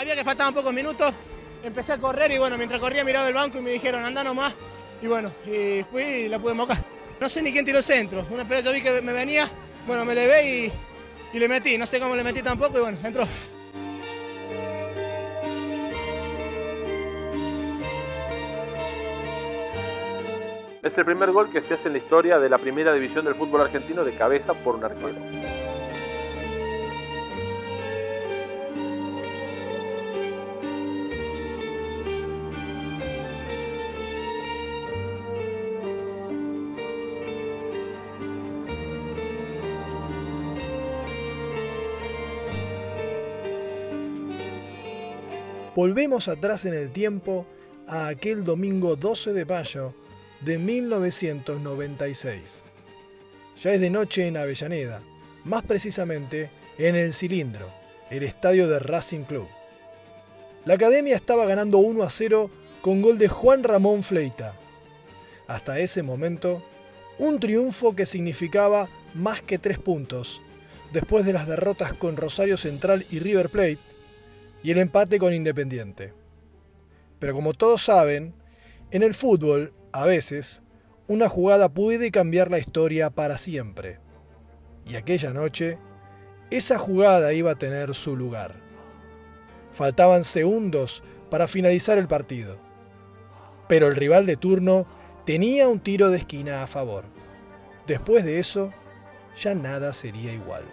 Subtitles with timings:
[0.00, 1.12] sabía que faltaban pocos minutos,
[1.62, 4.54] empecé a correr y bueno, mientras corría miraba el banco y me dijeron, anda nomás.
[5.02, 6.82] Y bueno, y fui y la pude mocar.
[7.20, 8.24] No sé ni quién tiró centro.
[8.30, 9.50] Una pelota yo vi que me venía,
[9.86, 10.72] bueno, me levé y,
[11.34, 11.76] y le metí.
[11.76, 13.24] No sé cómo le metí tampoco y bueno, entró.
[20.82, 23.34] Es el primer gol que se hace en la historia de la primera división del
[23.34, 25.59] fútbol argentino de cabeza por un arquero.
[45.74, 47.46] Volvemos atrás en el tiempo
[47.86, 49.94] a aquel domingo 12 de mayo
[50.40, 52.64] de 1996.
[53.62, 55.00] Ya es de noche en Avellaneda,
[55.44, 57.72] más precisamente en el Cilindro,
[58.10, 59.46] el estadio de Racing Club.
[60.64, 62.50] La academia estaba ganando 1 a 0
[62.82, 64.56] con gol de Juan Ramón Fleita.
[65.46, 66.64] Hasta ese momento,
[67.18, 70.42] un triunfo que significaba más que tres puntos,
[70.92, 73.89] después de las derrotas con Rosario Central y River Plate,
[74.62, 76.12] y el empate con Independiente.
[77.18, 78.34] Pero como todos saben,
[78.90, 80.62] en el fútbol, a veces,
[81.06, 83.98] una jugada puede cambiar la historia para siempre.
[84.86, 85.78] Y aquella noche,
[86.50, 88.54] esa jugada iba a tener su lugar.
[89.72, 92.58] Faltaban segundos para finalizar el partido.
[93.68, 94.86] Pero el rival de turno
[95.24, 97.04] tenía un tiro de esquina a favor.
[97.86, 98.72] Después de eso,
[99.36, 100.64] ya nada sería igual.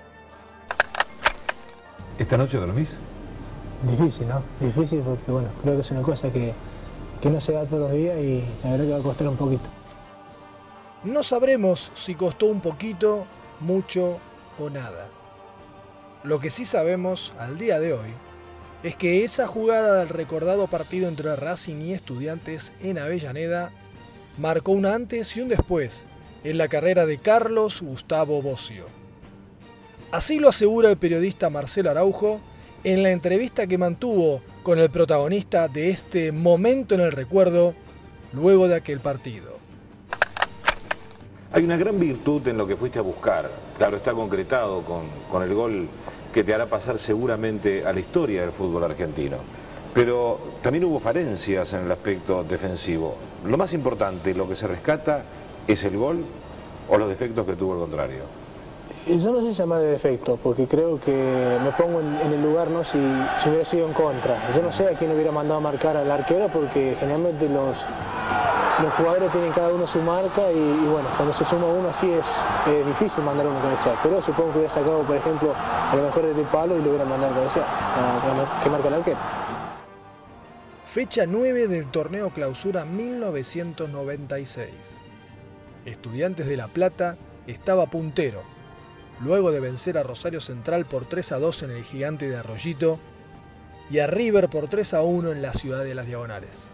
[2.18, 2.90] ¿Esta noche dormís?
[3.83, 4.42] Difícil, ¿no?
[4.59, 6.53] Difícil porque, bueno, creo que es una cosa que,
[7.22, 9.38] que no se da todos los días y la verdad que va a costar un
[9.38, 9.69] poquito.
[11.03, 13.28] No sabremos si costó un poquito,
[13.59, 14.19] mucho
[14.59, 15.09] o nada.
[16.24, 18.09] Lo que sí sabemos al día de hoy
[18.84, 23.72] es que esa jugada del recordado partido entre Racing y Estudiantes en Avellaneda
[24.38, 26.06] marcó un antes y un después
[26.44, 28.85] en la carrera de Carlos Gustavo Bocio.
[30.12, 32.40] Así lo asegura el periodista Marcelo Araujo
[32.88, 37.74] en la entrevista que mantuvo con el protagonista de este momento en el recuerdo
[38.31, 39.58] luego de aquel partido.
[41.52, 43.52] Hay una gran virtud en lo que fuiste a buscar.
[43.78, 45.90] Claro, está concretado con, el gol
[46.34, 49.36] que te hará pasar seguramente a la historia del fútbol argentino.
[49.94, 53.18] Pero también hubo falencias en el aspecto defensivo.
[53.46, 55.24] Lo más importante, lo que se rescata,
[55.68, 56.24] es el gol
[56.88, 58.37] o los defectos que tuvo el contrario.
[59.08, 62.84] Yo no sé llamar de defecto, porque creo que me pongo en, el lugar ¿no?
[62.84, 63.00] si,
[63.42, 64.36] si, hubiera sido en contra.
[64.53, 67.78] Yo no sé a quién hubiera mandado a marcar al arquero, porque generalmente los,
[68.84, 72.26] los jugadores tienen cada uno su marca y, bueno, cuando se suma uno así es
[72.86, 73.96] difícil mandar uno a cabecear.
[74.03, 77.06] Pero supongo que hubiera sacado, por ejemplo, a lo mejor el palo y lo hubiera
[77.06, 79.18] mandado a cabecear, a, que marca el arquero.
[80.84, 85.00] Fecha 9 del torneo clausura 1996.
[85.86, 87.16] Estudiantes de La Plata
[87.47, 88.56] estaba puntero
[89.19, 93.00] luego de vencer a Rosario Central por 3 a 2 en el gigante de Arroyito
[93.89, 96.72] y a River por 3 a 1 en la ciudad de las Diagonales.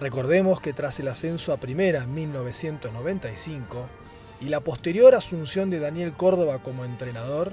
[0.00, 3.86] Recordemos que tras el ascenso a primera en 1995
[4.40, 7.52] y la posterior asunción de Daniel Córdoba como entrenador,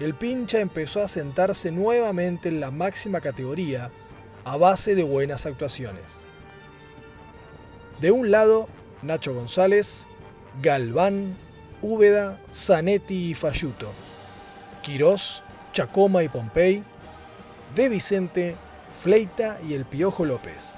[0.00, 3.92] el pincha empezó a sentarse nuevamente en la máxima categoría
[4.44, 6.26] a base de buenas actuaciones.
[8.00, 8.68] De un lado,
[9.02, 10.06] Nacho González,
[10.62, 11.36] Galván,
[11.82, 13.92] Úbeda, Zanetti y Falluto,
[14.82, 15.42] Quirós,
[15.72, 16.82] Chacoma y Pompey,
[17.74, 18.56] De Vicente,
[18.92, 20.74] Fleita y el Piojo López.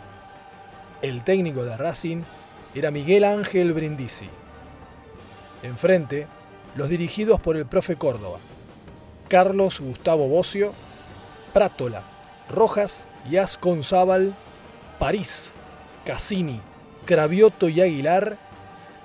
[1.01, 2.23] El técnico de Racing
[2.75, 4.29] era Miguel Ángel Brindisi.
[5.63, 6.27] Enfrente,
[6.77, 8.39] los dirigidos por el profe Córdoba,
[9.29, 10.73] Carlos Gustavo Bocio,
[11.53, 12.03] Prátola,
[12.49, 14.35] Rojas y Asconzábal,
[14.99, 15.53] París,
[16.05, 16.61] Cassini,
[17.05, 18.39] Cravioto y Aguilar,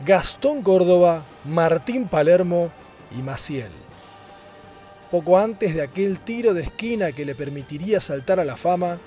[0.05, 2.71] Gastón Córdoba, Martín Palermo
[3.17, 3.71] y Maciel.
[5.09, 8.99] Poco antes de aquel tiro de esquina que le permitiría saltar a la fama,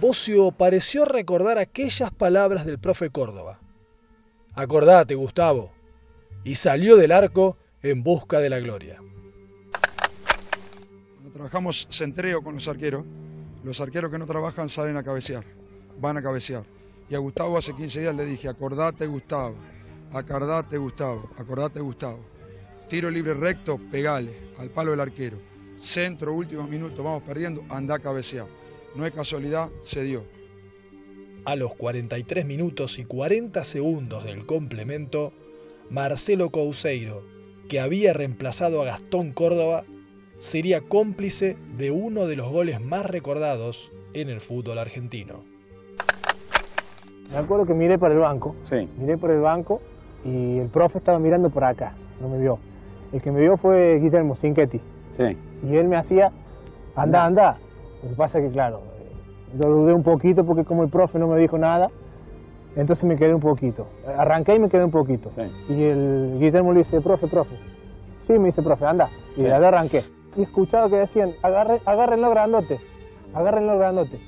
[0.00, 3.60] Bocio pareció recordar aquellas palabras del profe Córdoba.
[4.54, 5.72] Acordate, Gustavo.
[6.44, 9.00] Y salió del arco en busca de la gloria.
[11.14, 13.04] Cuando trabajamos centreo con los arqueros,
[13.64, 15.44] los arqueros que no trabajan salen a cabecear,
[15.98, 16.64] van a cabecear.
[17.08, 19.54] Y a Gustavo hace 15 días le dije, acordate, Gustavo
[20.12, 22.18] acordate Gustavo, acordate Gustavo.
[22.88, 25.38] Tiro libre recto, pegale al palo del arquero.
[25.78, 28.46] Centro, último minuto, vamos perdiendo, anda a cabecear.
[28.94, 30.24] No es casualidad, se dio.
[31.44, 35.32] A los 43 minutos y 40 segundos del complemento,
[35.90, 37.24] Marcelo Couseiro,
[37.68, 39.82] que había reemplazado a Gastón Córdoba,
[40.38, 45.44] sería cómplice de uno de los goles más recordados en el fútbol argentino.
[47.30, 48.88] Me acuerdo que miré para el banco, Sí.
[48.98, 49.80] miré por el banco
[50.24, 52.58] y el profe estaba mirando por acá, no me vio.
[53.12, 54.80] El que me vio fue Guillermo Cinquetti
[55.16, 55.36] Sí.
[55.64, 56.30] y él me hacía,
[56.96, 57.58] anda, anda.
[58.02, 61.18] Lo que pasa es que, claro, eh, yo dudé un poquito porque como el profe
[61.18, 61.88] no me dijo nada,
[62.74, 63.86] entonces me quedé un poquito.
[64.16, 65.30] Arranqué y me quedé un poquito.
[65.30, 65.42] Sí.
[65.68, 67.54] Y el Guillermo le dice, profe, profe.
[68.22, 69.08] Sí, me dice, profe, anda.
[69.36, 69.46] Y Sí.
[69.46, 70.02] arranqué.
[70.36, 72.78] Y escuchaba que decían, agarre, agárrenlo grandote,
[73.34, 74.18] agárrenlo grandote.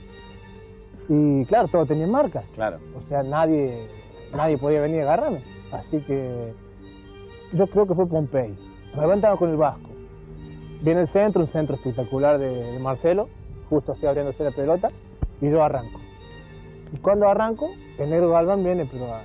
[1.08, 2.42] Y claro, todo tenía marca.
[2.54, 2.78] Claro.
[2.96, 3.88] O sea, nadie,
[4.36, 5.38] nadie podía venir a agarrarme.
[5.74, 6.52] Así que
[7.52, 8.54] yo creo que fue Pompey.
[8.94, 9.90] Me levantaba con el Vasco.
[10.82, 13.28] Viene el centro, un centro espectacular de, de Marcelo,
[13.68, 14.90] justo así abriéndose la pelota,
[15.40, 16.00] y yo arranco.
[16.92, 19.22] Y cuando arranco, el negro Galván viene pero a,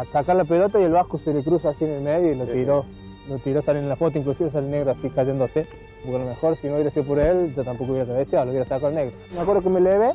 [0.00, 2.36] a sacar la pelota y el Vasco se le cruza así en el medio y
[2.36, 2.84] lo Sí, tiró.
[3.28, 5.66] Lo tiró, sale en la foto, inclusive sale el negro así cayéndose.
[6.02, 8.50] Porque a lo mejor si no hubiera sido por él, yo tampoco hubiera cabeceado, lo
[8.50, 9.12] hubiera sacado el negro.
[9.32, 10.10] Me acuerdo que me levé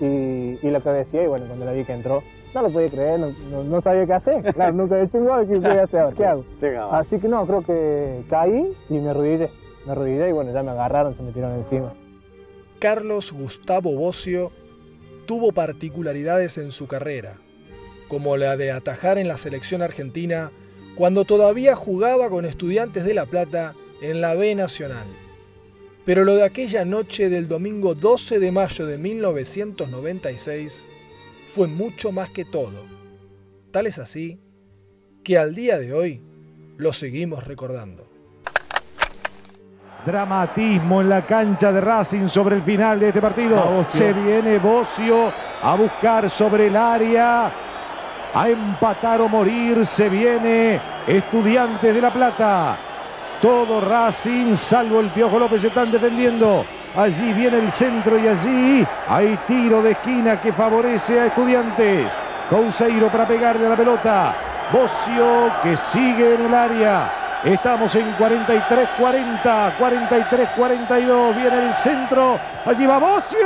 [0.00, 2.22] y, y la cabeceé y bueno, cuando la vi que entró,
[2.62, 4.42] no lo podía creer, no, no- no sabía qué hacer.
[4.54, 6.14] Claro, nunca he hecho un gol, ¿qué voy a hacer?
[6.16, 6.44] ¿Qué hago?
[6.92, 9.50] Así que no, creo que caí y me arrodillé.
[9.86, 11.92] Me arrodillé y bueno, ya me agarraron, se me tiraron encima.
[12.78, 14.52] Carlos Gustavo Bocio
[15.26, 17.34] tuvo particularidades en su carrera,
[18.08, 20.52] como la de atajar en la selección argentina
[20.94, 25.06] cuando todavía jugaba con estudiantes de La Plata en la B Nacional.
[26.04, 30.86] Pero lo de aquella noche del domingo 12 de mayo de 1996
[31.48, 32.84] fue mucho más que todo.
[33.72, 34.38] Tal es así
[35.24, 36.22] que al día de hoy
[36.76, 38.06] lo seguimos recordando.
[40.04, 43.84] Dramatismo en la cancha de Racing sobre el final de este partido.
[43.88, 47.52] Se viene Bocio a buscar sobre el área.
[48.32, 49.84] A empatar o morir.
[49.84, 52.78] Se viene Estudiantes de La Plata.
[53.40, 56.64] Todo Racing, salvo el Piojo López, se están defendiendo.
[56.96, 62.12] Allí viene el centro y allí hay tiro de esquina que favorece a Estudiantes.
[62.48, 64.34] Couseiro para pegarle a la pelota.
[64.72, 67.40] Bocio que sigue en el área.
[67.44, 71.36] Estamos en 43-40, 43-42.
[71.36, 72.38] Viene el centro.
[72.64, 73.38] Allí va Bocio.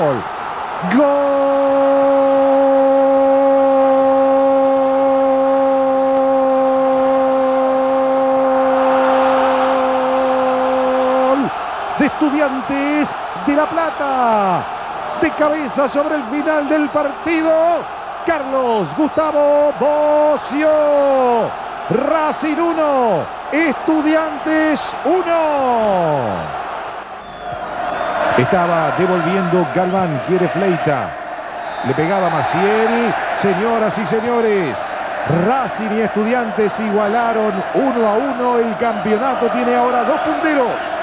[0.00, 0.22] ¡Gol!
[0.96, 1.30] ¡Gol!
[11.98, 12.06] De
[12.70, 14.62] De La Plata.
[15.20, 17.52] De cabeza sobre el final del partido.
[18.24, 20.70] Carlos Gustavo Bocio.
[21.90, 25.20] Racing 1, Estudiantes 1.
[28.38, 31.10] Estaba devolviendo Galván, quiere Fleita.
[31.88, 33.12] Le pegaba Maciel.
[33.34, 34.78] Señoras y señores,
[35.44, 38.58] Racing y Estudiantes igualaron uno a uno.
[38.58, 40.99] El campeonato tiene ahora dos punteros.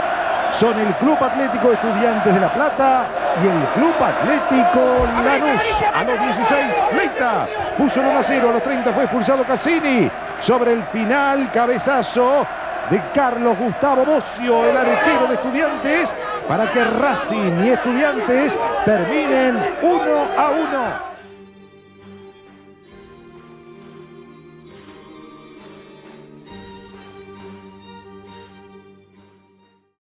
[0.52, 3.06] Son el Club Atlético Estudiantes de La Plata
[3.44, 5.62] y el Club Atlético Lanús.
[5.94, 8.50] A los 16, Fleita puso el 1 a 0.
[8.50, 10.10] A los 30 fue expulsado Cassini.
[10.40, 12.46] Sobre el final, cabezazo
[12.90, 16.16] de Carlos Gustavo Bocio, el arquero de Estudiantes,
[16.48, 20.02] para que Racing y Estudiantes terminen 1
[20.38, 21.17] a 1.